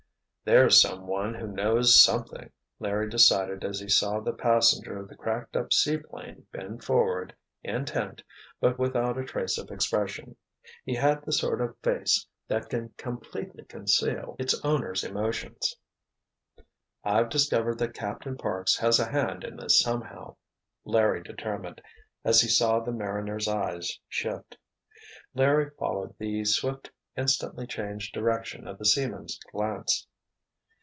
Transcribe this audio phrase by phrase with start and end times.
[0.43, 5.15] "There's some one who knows something!" Larry decided as he saw the passenger of the
[5.15, 8.23] cracked up seaplane bend forward, intent,
[8.59, 10.35] but without a trace of expression.
[10.83, 15.75] He had the sort of face that can completely conceal its owner's emotions.
[17.03, 20.35] "I've discovered that Captain Parks has a hand in this somehow,"
[20.83, 21.81] Larry determined,
[22.25, 24.57] as he saw the mariner's eyes shift.
[25.35, 30.07] Larry followed the swift, instantly changed direction of the seaman's glance.